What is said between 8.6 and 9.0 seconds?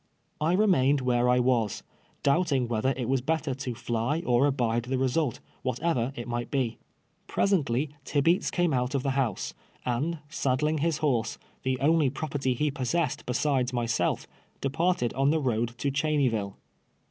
out